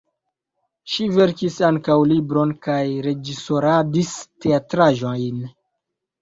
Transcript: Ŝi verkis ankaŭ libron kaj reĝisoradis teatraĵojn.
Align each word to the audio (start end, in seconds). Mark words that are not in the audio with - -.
Ŝi 0.93 1.03
verkis 1.17 1.57
ankaŭ 1.67 1.97
libron 2.11 2.53
kaj 2.69 2.79
reĝisoradis 3.09 4.15
teatraĵojn. 4.47 5.47